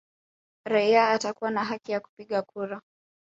Raia 0.65 1.09
atakuwa 1.11 1.51
na 1.51 1.63
haki 1.65 1.91
ya 1.91 1.99
kupiga 1.99 2.41
kura 2.41 2.81